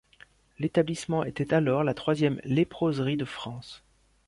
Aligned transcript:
L'établissement 0.57 1.23
était 1.25 1.53
alors 1.53 1.83
la 1.83 1.93
troisième 1.93 2.41
léproserie 2.43 3.17
de 3.17 3.23
France. 3.25 3.83